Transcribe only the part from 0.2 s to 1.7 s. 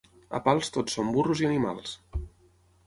A Pals tots són burros i